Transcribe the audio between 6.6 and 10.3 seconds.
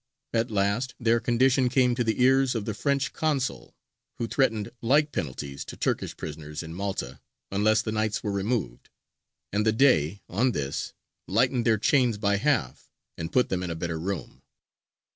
in Malta unless the knights were removed; and the Dey,